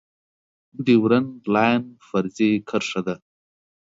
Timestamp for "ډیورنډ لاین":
0.85-1.83